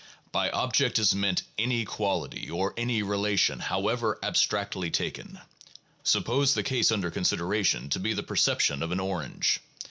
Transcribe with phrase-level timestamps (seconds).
[0.31, 5.39] By object is meant any quality or any relation, however abstractly taken.
[6.03, 9.59] Suppose the case under consideration to be the perception of an orange.